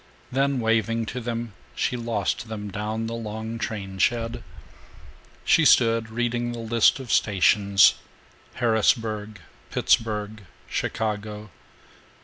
Then, 0.31 0.59
waving 0.59 1.05
to 1.13 1.19
them, 1.21 1.53
she 1.75 1.95
lost 1.95 2.47
them 2.47 2.71
down 2.71 3.05
the 3.05 3.13
long 3.13 3.59
train 3.59 3.99
shed. 3.99 4.43
She 5.45 5.63
stood 5.63 6.09
reading 6.09 6.53
the 6.53 6.57
list 6.59 6.99
of 6.99 7.11
stations: 7.13 7.93
Harrisburg, 8.55 9.41
Pittsburg, 9.69 10.41
Chicago. 10.67 11.51